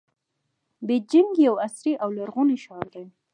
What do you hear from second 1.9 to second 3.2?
او لرغونی ښار دی.